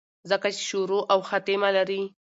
[0.31, 2.01] ځکه چې شورو او خاتمه لري